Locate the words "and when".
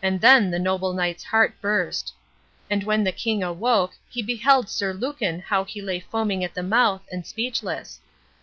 2.70-3.04